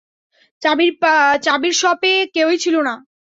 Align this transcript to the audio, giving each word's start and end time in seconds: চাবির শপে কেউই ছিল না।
চাবির 1.43 1.73
শপে 1.73 2.13
কেউই 2.33 2.57
ছিল 2.57 2.75
না। 2.81 2.93